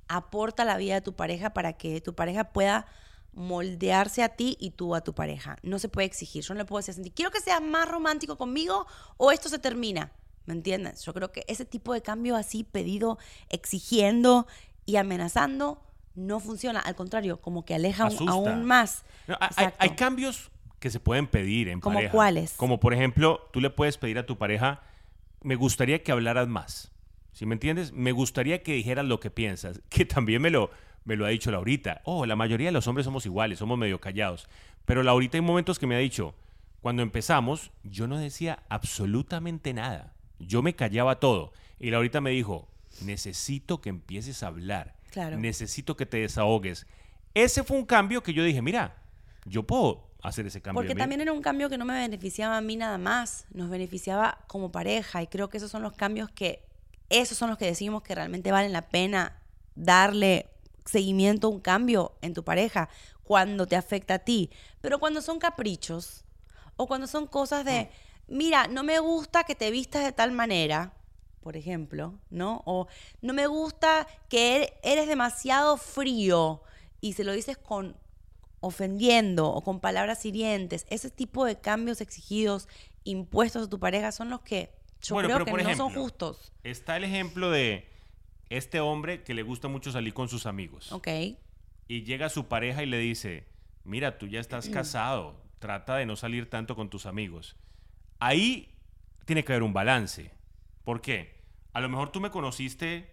aporta 0.08 0.64
la 0.64 0.78
vida 0.78 0.94
de 0.94 1.00
tu 1.02 1.14
pareja 1.14 1.50
para 1.50 1.75
que 1.75 2.00
tu 2.00 2.14
pareja 2.14 2.44
pueda 2.52 2.87
moldearse 3.34 4.22
a 4.22 4.31
ti 4.31 4.56
y 4.58 4.70
tú 4.70 4.94
a 4.94 5.02
tu 5.02 5.14
pareja. 5.14 5.58
No 5.62 5.78
se 5.78 5.90
puede 5.90 6.06
exigir. 6.06 6.42
Yo 6.42 6.54
no 6.54 6.58
le 6.58 6.64
puedo 6.64 6.78
decir 6.78 6.92
a 6.92 6.94
Santi, 6.94 7.10
quiero 7.10 7.31
que 7.31 7.40
seas 7.40 7.60
más 7.60 7.87
romántico 7.87 8.38
conmigo 8.38 8.87
o 9.19 9.31
esto 9.32 9.50
se 9.50 9.58
termina. 9.58 10.12
¿Me 10.46 10.54
entiendes? 10.54 11.02
Yo 11.04 11.12
creo 11.12 11.32
que 11.32 11.44
ese 11.49 11.66
tipo 11.66 11.92
de 11.92 12.00
cambio 12.00 12.37
así 12.37 12.64
pedido, 12.64 13.19
exigiendo 13.50 14.46
y 14.87 14.96
amenazando, 14.96 15.82
no 16.16 16.40
funciona. 16.40 16.80
Al 16.80 16.94
contrario, 16.96 17.40
como 17.40 17.64
que 17.64 17.74
aleja 17.74 18.08
aún- 18.28 18.64
más. 18.64 19.04
No, 19.28 19.36
hay- 19.78 19.90
cambios 19.90 20.50
que 20.80 20.90
se 20.90 20.98
pueden 21.00 21.26
pedir 21.26 21.68
en 21.68 21.80
¿Como 21.80 22.00
cuáles? 22.10 22.52
Como 22.54 22.80
por 22.80 22.92
ejemplo, 22.94 23.48
tú 23.52 23.60
le 23.60 23.70
puedes 23.70 23.96
pedir 23.98 24.18
a 24.18 24.26
tu 24.26 24.36
pareja, 24.36 24.82
me 25.42 25.54
gustaría 25.54 26.02
que 26.02 26.12
hablaras 26.12 26.48
más. 26.48 26.90
¿Sí 27.32 27.44
me 27.46 27.54
entiendes? 27.54 27.92
Me 27.92 28.12
gustaría 28.12 28.62
que 28.62 28.72
dijeras 28.72 29.04
lo 29.04 29.20
que 29.20 29.30
piensas. 29.30 29.80
Que 29.90 30.04
también 30.04 30.42
me 30.42 30.50
lo, 30.50 30.70
me 31.04 31.16
lo 31.16 31.26
ha 31.26 31.28
dicho 31.28 31.50
Laurita. 31.50 32.00
Oh, 32.04 32.26
la 32.26 32.34
mayoría 32.36 32.68
de 32.68 32.72
los 32.72 32.86
hombres 32.86 33.04
somos 33.04 33.26
iguales, 33.26 33.58
somos 33.58 33.78
medio 33.78 34.00
callados. 34.00 34.48
Pero 34.84 35.02
Laurita 35.02 35.36
hay 35.36 35.42
momentos 35.42 35.78
que 35.78 35.86
me 35.86 35.94
ha 35.96 35.98
dicho, 35.98 36.34
cuando 36.80 37.02
empezamos, 37.02 37.70
yo 37.84 38.06
no 38.06 38.18
decía 38.18 38.62
absolutamente 38.68 39.74
nada. 39.74 40.12
Yo 40.38 40.62
me 40.62 40.74
callaba 40.74 41.20
todo. 41.20 41.52
Y 41.78 41.90
Laurita 41.90 42.20
me 42.20 42.30
dijo, 42.30 42.68
necesito 43.02 43.80
que 43.80 43.88
empieces 43.90 44.42
a 44.42 44.46
hablar. 44.48 44.95
Claro. 45.11 45.38
Necesito 45.38 45.97
que 45.97 46.06
te 46.06 46.19
desahogues. 46.19 46.87
Ese 47.35 47.62
fue 47.64 47.76
un 47.76 47.85
cambio 47.85 48.23
que 48.23 48.32
yo 48.32 48.43
dije, 48.43 48.62
mira, 48.62 48.97
yo 49.44 49.62
puedo 49.62 50.06
hacer 50.23 50.47
ese 50.47 50.61
cambio. 50.61 50.81
Porque 50.81 50.94
también 50.94 51.20
era 51.20 51.32
un 51.32 51.43
cambio 51.43 51.69
que 51.69 51.79
no 51.79 51.85
me 51.85 51.94
beneficiaba 51.94 52.56
a 52.56 52.61
mí 52.61 52.76
nada 52.76 52.99
más, 52.99 53.47
nos 53.50 53.70
beneficiaba 53.70 54.38
como 54.47 54.73
pareja 54.73 55.23
y 55.23 55.26
creo 55.26 55.49
que 55.49 55.58
esos 55.58 55.70
son 55.70 55.82
los 55.82 55.93
cambios 55.93 56.31
que, 56.31 56.64
esos 57.08 57.38
son 57.38 57.49
los 57.49 57.58
que 57.58 57.67
decimos 57.67 58.03
que 58.03 58.14
realmente 58.14 58.50
valen 58.50 58.73
la 58.73 58.88
pena 58.88 59.41
darle 59.75 60.49
seguimiento 60.85 61.47
a 61.47 61.50
un 61.50 61.61
cambio 61.61 62.17
en 62.23 62.35
tu 62.35 62.44
pareja 62.44 62.88
cuando 63.23 63.67
te 63.67 63.76
afecta 63.76 64.14
a 64.14 64.19
ti. 64.20 64.50
Pero 64.81 64.99
cuando 64.99 65.20
son 65.20 65.38
caprichos 65.38 66.25
o 66.76 66.87
cuando 66.87 67.06
son 67.06 67.26
cosas 67.26 67.64
de, 67.64 67.91
mira, 68.29 68.67
no 68.69 68.82
me 68.82 68.99
gusta 68.99 69.44
que 69.44 69.55
te 69.55 69.70
vistas 69.70 70.05
de 70.05 70.12
tal 70.12 70.32
manera, 70.32 70.94
por 71.46 71.56
ejemplo, 71.56 72.19
¿no? 72.28 72.64
O 72.66 72.88
no 73.22 73.32
me 73.32 73.47
gusta 73.47 74.09
que 74.28 74.56
er- 74.56 74.73
eres 74.82 75.06
demasiado 75.06 75.76
frío 75.76 76.61
y 77.00 77.12
se 77.12 77.23
lo 77.23 77.32
dices 77.32 77.56
con 77.56 77.97
ofendiendo 78.59 79.47
o 79.49 79.62
con 79.62 79.78
palabras 79.78 80.26
hirientes, 80.26 80.87
ese 80.90 81.09
tipo 81.09 81.44
de 81.44 81.61
cambios 81.61 82.00
exigidos, 82.00 82.66
impuestos 83.04 83.66
a 83.68 83.71
tu 83.71 83.78
pareja 83.78 84.11
son 84.11 84.28
los 84.28 84.40
que 84.40 84.73
yo 85.00 85.14
Bueno, 85.14 85.28
creo 85.28 85.44
que 85.44 85.62
no 85.62 85.76
son 85.76 85.94
justos. 85.94 86.52
Está 86.64 86.97
el 86.97 87.04
ejemplo 87.04 87.52
de 87.52 87.88
este 88.50 88.80
hombre 88.80 89.23
que 89.23 89.32
le 89.32 89.44
gusta 89.44 89.68
mucho 89.68 89.92
salir 89.92 90.14
con 90.14 90.28
sus 90.28 90.47
amigos. 90.47 90.90
Ok. 90.90 91.06
Y 91.87 92.02
llega 92.02 92.28
su 92.28 92.47
pareja 92.49 92.82
y 92.82 92.87
le 92.87 92.99
dice, 92.99 93.47
mira, 93.85 94.18
tú 94.18 94.26
ya 94.26 94.40
estás 94.40 94.68
casado, 94.71 95.37
trata 95.61 95.94
de 95.94 96.06
no 96.06 96.16
salir 96.16 96.50
tanto 96.50 96.75
con 96.75 96.90
tus 96.90 97.06
amigos. 97.06 97.54
Ahí 98.18 98.75
tiene 99.26 99.44
que 99.44 99.52
haber 99.52 99.62
un 99.62 99.73
balance. 99.73 100.32
¿Por 100.82 101.00
qué? 101.02 101.36
A 101.76 101.80
lo 101.80 101.90
mejor 101.90 102.11
tú 102.11 102.21
me 102.21 102.30
conociste 102.30 103.11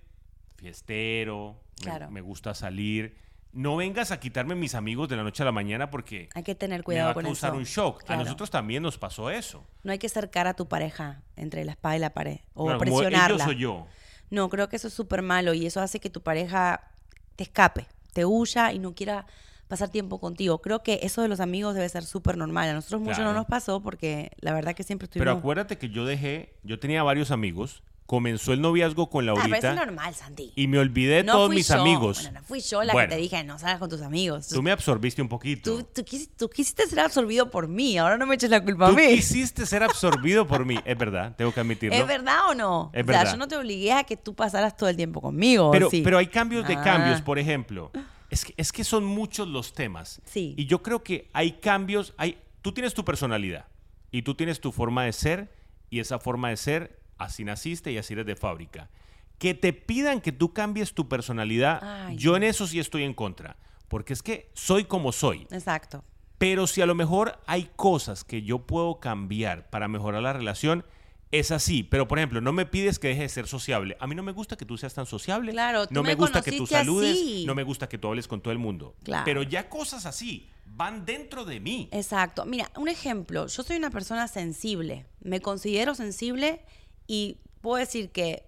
fiestero, 0.56 1.60
me- 1.80 1.84
Claro. 1.84 2.10
me, 2.12 2.22
gusta 2.22 2.54
salir. 2.54 3.18
No 3.52 3.76
vengas 3.76 4.12
a 4.12 4.22
quitarme 4.22 4.56
mis 4.56 4.74
amigos 4.74 5.10
de 5.10 5.18
la 5.18 5.24
noche 5.24 5.44
a 5.44 5.46
la 5.46 5.52
mañana 5.52 5.90
porque 5.90 6.30
Hay 6.34 6.44
que 6.44 6.56
tener 6.56 6.78
me 6.78 6.82
va 6.82 6.84
cuidado 6.86 7.10
a 7.10 7.14
con 7.14 7.26
causar 7.26 7.50
eso. 7.50 7.58
un 7.58 7.66
shock. 7.66 8.04
Claro. 8.06 8.22
A 8.22 8.24
nosotros 8.24 8.50
también 8.50 8.82
nos 8.82 8.98
pasó 8.98 9.30
eso. 9.30 9.68
No 9.84 9.92
hay 9.92 10.00
que 10.00 10.08
cercar 10.08 10.48
a 10.48 10.54
tu 10.54 10.68
pareja 10.70 11.22
entre 11.36 11.66
la 11.66 11.74
espada 11.74 11.98
y 11.98 12.00
la 12.00 12.14
pared 12.14 12.40
o 12.54 12.78
presionarla. 12.78 13.52
yo. 13.52 13.86
No, 14.30 14.50
creo 14.50 14.70
que 14.70 14.78
eso 14.78 14.88
es 14.88 14.94
súper 14.94 15.22
malo 15.24 15.54
y 15.54 15.66
eso 15.66 15.82
hace 15.82 16.00
que 16.00 16.10
tu 16.10 16.22
pareja 16.24 16.90
te 17.36 17.44
escape, 17.44 17.86
te 18.14 18.24
huya 18.26 18.72
y 18.72 18.80
no 18.80 18.96
quiera 18.96 19.26
pasar 19.68 19.90
tiempo 19.90 20.22
contigo. 20.22 20.62
Creo 20.62 20.84
que 20.84 21.00
eso 21.04 21.22
de 21.22 21.28
los 21.28 21.42
amigos 21.42 21.76
debe 21.76 21.90
ser 21.90 22.06
súper 22.06 22.38
normal. 22.38 22.70
A 22.70 22.74
nosotros 22.74 23.02
mucho 23.02 23.24
no 23.24 23.34
nos 23.34 23.46
pasó 23.46 23.82
porque 23.82 24.32
la 24.40 24.54
verdad 24.54 24.74
que 24.74 24.84
siempre 24.84 25.10
Pero 25.10 25.20
estuvimos... 25.24 25.40
acuérdate 25.40 25.78
que 25.78 25.90
yo 25.90 26.06
dejé, 26.06 26.56
yo 26.64 26.80
tenía 26.80 27.04
varios 27.04 27.30
amigos, 27.30 27.84
comenzó 28.14 28.54
el 28.54 28.62
noviazgo 28.62 29.10
con 29.10 29.28
Ah, 29.28 29.34
pero 29.34 29.48
Laurita 29.48 29.58
eso 29.58 29.80
es 29.82 29.86
normal, 29.88 30.14
Santi. 30.14 30.54
y 30.56 30.68
me 30.68 30.78
olvidé 30.78 31.16
de 31.16 31.24
no 31.24 31.34
todos 31.34 31.48
fui 31.48 31.56
mis 31.56 31.68
yo. 31.70 31.82
amigos. 31.82 32.22
Bueno, 32.22 32.40
no 32.40 32.46
fui 32.46 32.60
yo 32.60 32.84
la 32.84 32.94
Bueno, 32.94 33.10
que 33.10 33.16
te 33.16 33.22
dije, 33.22 33.44
no 33.44 33.58
salgas 33.58 33.80
con 33.80 33.90
tus 33.90 34.02
amigos. 34.04 34.50
Tú 34.50 34.62
me 34.62 34.72
absorbiste 34.72 35.20
un 35.24 35.28
poquito. 35.30 35.78
Tú, 35.78 35.84
tú 35.84 36.02
quis- 36.04 36.30
tú 36.38 36.48
quisiste 36.48 36.86
ser 36.86 37.00
absorbido 37.00 37.50
por 37.50 37.68
mí, 37.68 37.98
ahora 37.98 38.20
no 38.20 38.28
me 38.28 38.36
eches 38.36 38.52
la 38.52 38.64
culpa 38.64 38.86
a 38.86 38.90
Tú 38.92 38.96
mí. 38.98 39.08
quisiste 39.16 39.66
ser 39.66 39.82
absorbido 39.82 40.46
por 40.48 40.64
mí. 40.66 40.78
Es 40.86 40.96
verdad, 40.98 41.34
tengo 41.36 41.52
que 41.52 41.60
admitirlo. 41.60 41.98
¿Es 41.98 42.06
verdad 42.06 42.50
o 42.50 42.54
no? 42.54 42.92
Es 42.94 43.04
o 43.04 43.08
sea, 43.08 43.18
verdad. 43.20 43.32
yo 43.32 43.38
no 43.38 43.48
te 43.48 43.58
obligué 43.58 43.94
a 43.94 44.04
que 44.04 44.16
tú 44.16 44.36
pasaras 44.36 44.78
todo 44.78 44.90
el 44.90 44.96
tiempo 44.96 45.20
conmigo. 45.22 45.70
¿o 45.70 45.72
Pero, 45.72 45.90
sí? 45.90 46.02
pero 46.04 46.20
hay 46.20 46.28
cambios 46.28 46.68
de 46.68 46.76
Ah. 46.76 46.82
cambios, 46.84 47.22
por 47.22 47.40
ejemplo. 47.40 47.92
Es 48.30 48.46
que, 48.46 48.54
es 48.58 48.72
que 48.72 48.84
son 48.84 49.06
muchos 49.06 49.48
los 49.48 49.74
temas. 49.74 50.22
Sí. 50.26 50.54
Y 50.58 50.66
yo 50.68 50.84
creo 50.84 51.04
que 51.04 51.30
hay 51.34 51.54
cambios, 51.54 52.14
hay, 52.18 52.38
tú 52.62 52.72
tienes 52.74 52.94
tu 52.94 53.04
personalidad 53.04 53.66
y 54.12 54.22
tú 54.22 54.36
tienes 54.36 54.60
tu 54.60 54.72
forma 54.72 55.06
de 55.06 55.14
ser 55.14 55.52
y 55.90 56.00
esa 56.00 56.20
forma 56.20 56.50
de 56.50 56.58
ser, 56.58 57.00
así 57.18 57.44
naciste 57.44 57.92
y 57.92 57.98
así 57.98 58.14
eres 58.14 58.26
de 58.26 58.36
fábrica. 58.36 58.90
Que 59.38 59.54
te 59.54 59.74
pidan 59.74 60.22
que 60.22 60.32
tú 60.32 60.54
cambies 60.54 60.94
tu 60.94 61.10
personalidad, 61.10 61.80
Ay, 61.82 62.16
yo 62.18 62.36
en 62.36 62.44
eso 62.44 62.68
sí 62.68 62.80
estoy 62.80 63.04
en 63.04 63.14
contra, 63.14 63.58
porque 63.88 64.14
es 64.14 64.22
que 64.24 64.50
soy 64.54 64.86
como 64.86 65.12
soy. 65.12 65.48
Exacto. 65.52 66.04
Pero 66.38 66.68
si 66.68 66.82
a 66.82 66.86
lo 66.86 66.96
mejor 66.96 67.40
hay 67.46 67.70
cosas 67.76 68.24
que 68.24 68.42
yo 68.42 68.60
puedo 68.60 69.00
cambiar 69.00 69.70
para 69.70 69.88
mejorar 69.88 70.22
la 70.22 70.34
relación, 70.34 70.86
es 71.32 71.52
así. 71.52 71.84
Pero, 71.84 72.08
por 72.08 72.20
ejemplo, 72.20 72.42
no 72.42 72.54
me 72.54 72.66
pides 72.66 73.00
que 73.00 73.08
deje 73.08 73.24
de 73.24 73.30
ser 73.30 73.48
sociable. 73.48 73.98
A 74.00 74.08
mí 74.08 74.16
no 74.16 74.24
me 74.24 74.32
gusta 74.32 74.56
que 74.56 74.66
tú 74.66 74.78
seas 74.78 74.94
tan 74.94 75.06
sociable. 75.06 75.52
Claro, 75.52 75.88
tú 75.88 75.94
no 75.94 76.04
me, 76.04 76.10
me 76.10 76.16
gusta 76.16 76.42
que 76.42 76.52
tú 76.52 76.68
saludes. 76.68 77.12
así. 77.12 77.46
No 77.46 77.56
me 77.56 77.64
gusta 77.64 77.90
que 77.90 77.98
tú 77.98 78.08
hables 78.08 78.28
con 78.28 78.42
todo 78.42 78.52
el 78.52 78.60
mundo. 78.60 78.96
Claro. 79.04 79.24
Pero 79.26 79.44
ya 79.44 79.68
cosas 79.68 80.06
así 80.06 80.50
van 80.66 81.06
dentro 81.06 81.44
de 81.44 81.60
mí. 81.60 81.90
Exacto. 81.92 82.46
Mira, 82.46 82.72
un 82.76 82.88
ejemplo. 82.88 83.48
Yo 83.48 83.64
soy 83.64 83.78
una 83.78 83.90
persona 83.90 84.28
sensible. 84.28 85.06
Me 85.22 85.42
considero 85.42 85.96
sensible 85.96 86.62
y 87.08 87.38
puedo 87.62 87.78
decir 87.78 88.12
que 88.12 88.44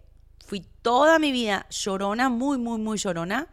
fui 0.45 0.65
toda 0.81 1.19
mi 1.19 1.31
vida 1.31 1.65
llorona, 1.69 2.29
muy, 2.29 2.57
muy, 2.57 2.77
muy 2.79 2.97
llorona. 2.97 3.47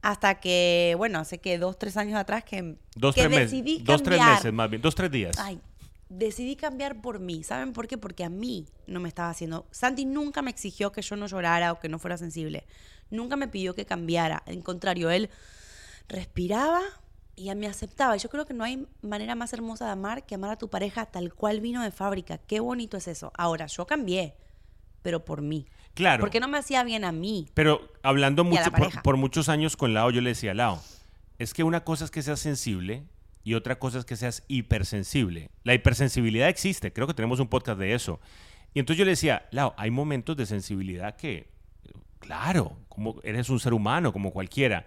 Hasta 0.00 0.40
que, 0.40 0.94
bueno, 0.96 1.20
hace 1.20 1.38
que 1.38 1.58
dos, 1.58 1.78
tres 1.78 1.96
años 1.96 2.18
atrás 2.18 2.42
que, 2.42 2.76
Dos, 2.96 3.14
que 3.14 3.20
tres 3.22 3.30
meses. 3.30 3.50
decidí 3.52 3.78
Dos, 3.84 4.02
tres 4.02 4.18
cambiar. 4.18 4.36
meses 4.38 4.52
más 4.52 4.68
bien. 4.68 4.82
Dos, 4.82 4.94
tres 4.96 5.10
días. 5.12 5.36
Ay, 5.38 5.60
decidí 6.08 6.56
cambiar 6.56 7.00
por 7.00 7.20
mí. 7.20 7.44
¿Saben 7.44 7.72
por 7.72 7.86
qué? 7.86 7.96
Porque 7.98 8.24
a 8.24 8.28
mí 8.28 8.66
no 8.88 8.98
me 8.98 9.08
estaba 9.08 9.30
haciendo. 9.30 9.66
Santi 9.70 10.04
nunca 10.04 10.42
me 10.42 10.50
exigió 10.50 10.90
que 10.90 11.02
yo 11.02 11.14
no 11.14 11.26
llorara 11.28 11.70
o 11.70 11.78
que 11.78 11.88
no 11.88 12.00
fuera 12.00 12.16
sensible. 12.16 12.66
Nunca 13.10 13.36
me 13.36 13.46
pidió 13.46 13.74
que 13.76 13.84
cambiara. 13.86 14.42
Al 14.46 14.60
contrario, 14.64 15.08
él 15.10 15.30
respiraba 16.08 16.80
y 17.36 17.54
me 17.54 17.66
aceptaba. 17.66 18.16
Yo 18.16 18.28
creo 18.28 18.46
que 18.46 18.54
no 18.54 18.64
hay 18.64 18.86
manera 19.00 19.34
más 19.34 19.52
hermosa 19.52 19.86
de 19.86 19.92
amar 19.92 20.26
que 20.26 20.34
amar 20.34 20.50
a 20.50 20.58
tu 20.58 20.68
pareja 20.68 21.06
tal 21.06 21.32
cual 21.34 21.60
vino 21.60 21.82
de 21.82 21.90
fábrica. 21.90 22.38
Qué 22.38 22.60
bonito 22.60 22.96
es 22.96 23.08
eso. 23.08 23.32
Ahora, 23.36 23.66
yo 23.66 23.86
cambié, 23.86 24.34
pero 25.02 25.24
por 25.24 25.42
mí. 25.42 25.66
Claro. 25.94 26.20
Porque 26.20 26.40
no 26.40 26.48
me 26.48 26.58
hacía 26.58 26.84
bien 26.84 27.04
a 27.04 27.12
mí. 27.12 27.48
Pero 27.54 27.92
hablando 28.02 28.44
mucho 28.44 28.70
por, 28.72 29.02
por 29.02 29.16
muchos 29.16 29.48
años 29.48 29.76
con 29.76 29.94
Lao, 29.94 30.10
yo 30.10 30.20
le 30.20 30.30
decía, 30.30 30.54
Lao, 30.54 30.80
es 31.38 31.54
que 31.54 31.64
una 31.64 31.84
cosa 31.84 32.04
es 32.04 32.10
que 32.10 32.22
seas 32.22 32.40
sensible 32.40 33.04
y 33.44 33.54
otra 33.54 33.78
cosa 33.78 33.98
es 33.98 34.04
que 34.04 34.16
seas 34.16 34.44
hipersensible. 34.48 35.50
La 35.64 35.74
hipersensibilidad 35.74 36.48
existe, 36.48 36.92
creo 36.92 37.06
que 37.06 37.14
tenemos 37.14 37.40
un 37.40 37.48
podcast 37.48 37.78
de 37.78 37.94
eso. 37.94 38.20
Y 38.74 38.78
entonces 38.78 38.98
yo 38.98 39.04
le 39.04 39.12
decía, 39.12 39.48
Lao, 39.50 39.74
hay 39.76 39.90
momentos 39.90 40.36
de 40.36 40.46
sensibilidad 40.46 41.16
que, 41.16 41.48
claro, 42.20 42.78
como 42.88 43.20
eres 43.22 43.50
un 43.50 43.60
ser 43.60 43.74
humano, 43.74 44.12
como 44.12 44.32
cualquiera. 44.32 44.86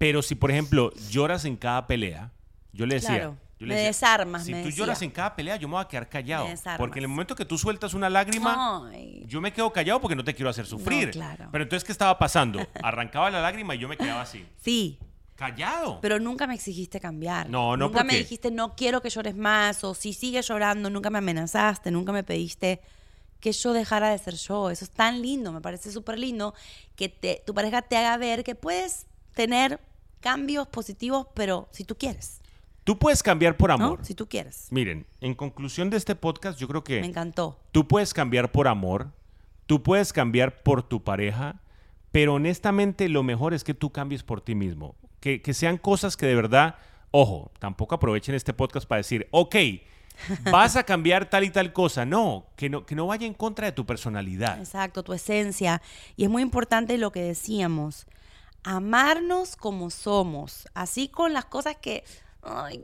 Pero 0.00 0.22
si, 0.22 0.34
por 0.34 0.50
ejemplo, 0.50 0.94
lloras 1.10 1.44
en 1.44 1.56
cada 1.58 1.86
pelea, 1.86 2.32
yo 2.72 2.86
le 2.86 2.94
decía, 2.94 3.08
Claro, 3.16 3.36
yo 3.58 3.66
le 3.66 3.74
me 3.74 3.80
decía, 3.82 3.88
desarmas, 3.88 4.44
Si 4.46 4.52
me 4.52 4.62
tú 4.62 4.68
decía. 4.68 4.78
lloras 4.78 5.02
en 5.02 5.10
cada 5.10 5.36
pelea, 5.36 5.56
yo 5.56 5.68
me 5.68 5.74
voy 5.74 5.82
a 5.82 5.88
quedar 5.88 6.08
callado. 6.08 6.46
Porque 6.78 7.00
en 7.00 7.02
el 7.04 7.08
momento 7.08 7.36
que 7.36 7.44
tú 7.44 7.58
sueltas 7.58 7.92
una 7.92 8.08
lágrima, 8.08 8.88
Ay. 8.90 9.24
yo 9.26 9.42
me 9.42 9.52
quedo 9.52 9.70
callado 9.70 10.00
porque 10.00 10.16
no 10.16 10.24
te 10.24 10.34
quiero 10.34 10.48
hacer 10.48 10.64
sufrir. 10.64 11.10
claro. 11.10 11.50
Pero 11.52 11.64
entonces, 11.64 11.84
¿qué 11.84 11.92
estaba 11.92 12.18
pasando? 12.18 12.66
Arrancaba 12.82 13.30
la 13.30 13.42
lágrima 13.42 13.74
y 13.74 13.78
yo 13.78 13.88
me 13.88 13.98
quedaba 13.98 14.22
así, 14.22 14.46
Sí, 14.62 14.98
callado. 15.36 16.00
Pero 16.00 16.18
nunca 16.18 16.46
me 16.46 16.54
exigiste 16.54 16.98
cambiar. 16.98 17.50
No, 17.50 17.76
no, 17.76 17.88
Nunca 17.88 17.98
¿por 17.98 18.06
me 18.06 18.16
dijiste, 18.16 18.50
no 18.50 18.74
quiero 18.76 19.02
que 19.02 19.10
llores 19.10 19.36
más, 19.36 19.84
o 19.84 19.92
si 19.94 20.14
sigues 20.14 20.48
llorando, 20.48 20.88
nunca 20.88 21.10
me 21.10 21.18
amenazaste, 21.18 21.90
nunca 21.90 22.10
me 22.12 22.24
pediste 22.24 22.80
que 23.38 23.52
yo 23.52 23.74
dejara 23.74 24.08
de 24.08 24.16
ser 24.16 24.36
yo. 24.36 24.70
Eso 24.70 24.84
es 24.86 24.90
tan 24.90 25.20
lindo, 25.20 25.52
me 25.52 25.60
parece 25.60 25.92
súper 25.92 26.18
lindo 26.18 26.54
que 26.96 27.10
te, 27.10 27.42
tu 27.46 27.52
pareja 27.52 27.82
te 27.82 27.98
haga 27.98 28.16
ver 28.16 28.44
que 28.44 28.54
puedes 28.54 29.06
tener 29.34 29.78
cambios 30.20 30.68
positivos, 30.68 31.26
pero 31.34 31.68
si 31.72 31.84
tú 31.84 31.96
quieres, 31.96 32.36
Tú 32.82 32.98
puedes 32.98 33.22
cambiar 33.22 33.56
por 33.58 33.68
¿no? 33.68 33.74
amor. 33.74 34.04
Si 34.04 34.14
tú 34.14 34.26
quieres. 34.26 34.66
Miren, 34.70 35.06
en 35.20 35.34
conclusión 35.34 35.90
de 35.90 35.98
este 35.98 36.14
podcast, 36.14 36.58
yo 36.58 36.66
creo 36.66 36.80
Me 36.80 36.84
que 36.84 36.98
encantó. 37.04 37.58
tú 37.72 37.86
puedes 37.86 38.14
cambiar 38.14 38.50
por 38.50 38.66
amor, 38.66 39.10
tú 39.66 39.82
puedes 39.82 40.12
cambiar 40.14 40.62
por 40.62 40.82
tu 40.82 41.04
pareja, 41.04 41.60
pero 42.10 42.34
honestamente 42.34 43.08
lo 43.10 43.22
mejor 43.22 43.52
es 43.54 43.64
que 43.64 43.74
tú 43.74 43.90
cambies 43.90 44.22
por 44.22 44.40
ti 44.40 44.54
mismo. 44.54 44.96
Que, 45.20 45.42
que 45.42 45.52
sean 45.54 45.76
cosas 45.76 46.16
que 46.16 46.26
de 46.26 46.34
verdad, 46.34 46.76
ojo, 47.10 47.52
tampoco 47.58 47.94
aprovechen 47.94 48.34
este 48.34 48.54
podcast 48.54 48.88
para 48.88 48.96
decir, 48.98 49.28
ok, 49.30 49.54
vas 50.50 50.74
a 50.76 50.82
cambiar 50.82 51.28
tal 51.28 51.44
y 51.44 51.50
tal 51.50 51.72
cosa. 51.72 52.04
No, 52.06 52.46
que 52.56 52.70
no, 52.70 52.86
que 52.86 52.94
no 52.94 53.06
vaya 53.06 53.26
en 53.26 53.34
contra 53.34 53.66
de 53.66 53.72
tu 53.72 53.84
personalidad. 53.86 54.58
Exacto, 54.58 55.02
tu 55.02 55.12
esencia. 55.12 55.82
Y 56.16 56.24
es 56.24 56.30
muy 56.30 56.42
importante 56.42 56.96
lo 56.98 57.12
que 57.12 57.20
decíamos, 57.22 58.06
amarnos 58.62 59.56
como 59.56 59.90
somos, 59.90 60.68
así 60.74 61.08
con 61.08 61.32
las 61.32 61.46
cosas 61.46 61.76
que 61.76 62.04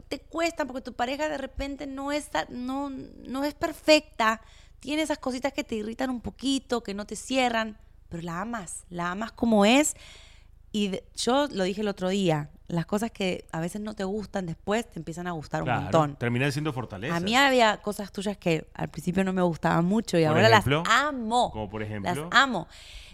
te 0.09 0.21
cuestan, 0.21 0.66
porque 0.66 0.83
tu 0.83 0.92
pareja 0.92 1.28
de 1.28 1.38
repente 1.38 1.87
no 1.87 2.12
es, 2.12 2.28
no, 2.50 2.90
no 2.90 3.45
es 3.45 3.54
perfecta, 3.54 4.42
tiene 4.80 5.02
esas 5.02 5.18
cositas 5.18 5.52
que 5.52 5.64
te 5.64 5.76
irritan 5.76 6.11
un 6.11 6.21
poquito, 6.21 6.83
que 6.83 6.95
no 6.95 7.06
te 7.06 7.16
cierran, 7.16 7.78
pero 8.09 8.23
la 8.23 8.42
amas, 8.42 8.85
la 8.90 9.11
amas 9.11 9.33
como 9.33 9.64
es. 9.64 9.97
Y 10.76 10.88
de- 10.88 11.04
yo 11.16 11.47
lo 11.52 11.64
dije 11.64 11.80
el 11.80 11.88
otro 11.88 12.11
día, 12.11 12.50
las 12.68 12.85
cosas 12.85 13.11
que 13.11 13.47
a 13.52 13.61
veces 13.61 13.80
no 13.80 13.95
te 13.95 14.04
gustan 14.04 14.45
después 14.45 14.85
te 14.90 14.99
empiezan 14.99 15.26
a 15.26 15.30
gustar 15.30 15.62
un 15.62 15.71
montón. 15.71 16.16
terminan 16.16 16.52
siendo 16.52 16.71
fortalezas. 16.73 17.16
A 17.16 17.21
mí 17.21 17.35
había 17.35 17.78
cosas 17.78 18.12
tuyas 18.12 18.37
que 18.37 18.66
al 18.75 18.88
principio 18.90 19.25
no 19.25 19.33
me 19.33 19.40
gustaban 19.40 19.85
mucho 19.87 20.18
y 20.18 20.23
Por 20.26 20.37
ahora 20.37 20.49
ejemplo, 20.49 20.83
las 20.85 20.92
amo. 20.92 21.50
como 21.50 21.71
por 21.71 21.83
ejemplo. 21.83 22.12
Las 22.14 22.25
amo. 22.30 22.68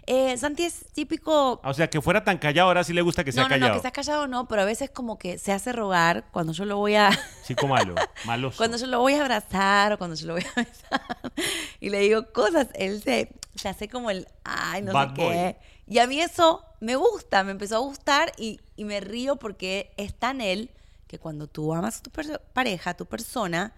Eh, 0.07 0.37
Santi 0.37 0.65
es 0.65 0.87
típico. 0.93 1.61
Ah, 1.63 1.71
O 1.71 1.75
sea, 1.75 1.89
que 1.89 2.01
fuera 2.01 2.25
tan 2.25 2.37
callado, 2.39 2.67
ahora 2.67 2.83
sí 2.83 2.93
le 2.93 3.03
gusta 3.03 3.23
que 3.23 3.31
sea 3.31 3.45
no, 3.45 3.49
no, 3.49 3.55
callado. 3.55 3.69
no, 3.71 3.77
que 3.77 3.83
seas 3.83 3.93
callado 3.93 4.27
no, 4.27 4.49
pero 4.49 4.63
a 4.63 4.65
veces 4.65 4.91
como 4.91 5.17
que 5.17 5.39
se 5.39 5.53
hace 5.53 5.71
rogar 5.73 6.25
cuando 6.33 6.53
yo 6.53 6.65
lo 6.65 6.79
voy 6.79 6.97
a. 6.97 7.11
Chico 7.47 7.69
malo, 7.69 7.95
maloso. 8.25 8.57
cuando 8.57 8.77
yo 8.77 8.87
lo 8.89 8.99
voy 8.99 9.15
a 9.15 9.21
abrazar 9.21 9.93
o 9.93 9.99
cuando 9.99 10.17
yo 10.17 10.27
lo 10.27 10.33
voy 10.33 10.43
a 10.43 10.53
besar 10.61 11.33
y 11.79 11.91
le 11.91 12.01
digo 12.01 12.33
cosas, 12.33 12.67
él 12.75 13.01
se, 13.01 13.29
se 13.55 13.69
hace 13.69 13.89
como 13.89 14.11
el. 14.11 14.27
Ay, 14.43 14.83
no 14.83 14.93
Bad 14.93 15.11
sé 15.11 15.15
qué. 15.15 15.57
Y 15.87 15.99
a 16.01 16.09
mí 16.09 16.19
eso 16.21 16.65
me 16.83 16.97
gusta, 16.97 17.45
me 17.45 17.53
empezó 17.53 17.77
a 17.77 17.79
gustar 17.79 18.33
y, 18.37 18.61
y 18.75 18.85
me 18.85 19.01
río 19.01 19.37
porque 19.37 19.93
es 19.97 20.15
tan 20.15 20.41
él 20.41 20.71
que 21.07 21.17
cuando 21.19 21.47
tú 21.47 21.73
amas 21.73 21.99
a 21.99 22.03
tu 22.03 22.11
pareja, 22.53 22.91
a 22.91 22.95
tu 22.95 23.07
persona, 23.07 23.73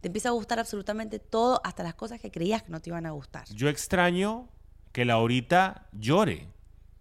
te 0.00 0.08
empieza 0.08 0.30
a 0.30 0.32
gustar 0.32 0.58
absolutamente 0.58 1.20
todo, 1.20 1.60
hasta 1.62 1.84
las 1.84 1.94
cosas 1.94 2.20
que 2.20 2.32
creías 2.32 2.64
que 2.64 2.72
no 2.72 2.80
te 2.80 2.90
iban 2.90 3.06
a 3.06 3.12
gustar. 3.12 3.44
Yo 3.54 3.68
extraño 3.68 4.48
que 4.90 5.04
Laurita 5.04 5.86
llore. 5.92 6.48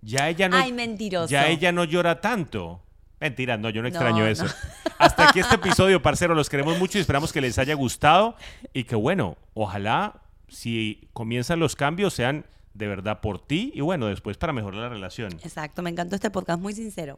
Ya 0.01 0.29
ella 0.29 0.47
no. 0.47 0.57
Ay, 0.57 0.73
mentiroso. 0.73 1.29
Ya 1.29 1.47
ella 1.47 1.71
no 1.71 1.85
llora 1.85 2.21
tanto. 2.21 2.83
Mentira, 3.19 3.57
no, 3.57 3.71
yo 3.71 3.81
no 3.81 3.87
extraño 3.87 4.19
no. 4.19 4.27
eso. 4.27 4.45
Hasta 4.99 5.29
aquí 5.29 5.39
este 5.39 5.55
episodio, 5.55 6.03
parcero. 6.03 6.35
Los 6.35 6.49
queremos 6.49 6.77
mucho 6.77 6.99
y 6.99 7.01
esperamos 7.01 7.33
que 7.33 7.41
les 7.41 7.57
haya 7.57 7.73
gustado. 7.73 8.35
Y 8.73 8.83
que 8.83 8.95
bueno, 8.95 9.37
ojalá 9.55 10.21
si 10.49 11.09
comienzan 11.13 11.59
los 11.59 11.75
cambios 11.75 12.13
sean 12.13 12.45
de 12.77 12.87
verdad 12.87 13.21
por 13.21 13.39
ti 13.39 13.71
y 13.73 13.81
bueno, 13.81 14.07
después 14.07 14.37
para 14.37 14.53
mejorar 14.53 14.81
la 14.81 14.89
relación. 14.89 15.33
Exacto, 15.43 15.81
me 15.81 15.89
encantó 15.89 16.15
este 16.15 16.29
podcast, 16.29 16.61
muy 16.61 16.73
sincero. 16.73 17.17